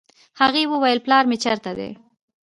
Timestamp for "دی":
1.77-1.89